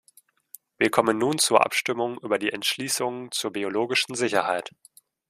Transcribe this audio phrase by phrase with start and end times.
[0.79, 4.71] Wir kommen nun zur Abstimmung über die Entschließungen zur biologischen Sicherheit.